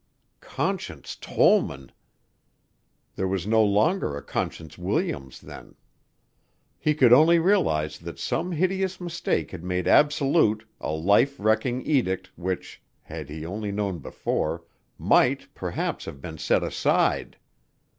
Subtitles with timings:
[0.39, 1.91] Conscience Tollman!
[3.15, 5.75] There was no longer a Conscience Williams then.
[6.79, 12.31] He could only realize that some hideous mistake had made absolute a life wrecking edict
[12.35, 14.65] which had he only known before
[14.97, 17.37] might, perhaps have been set aside.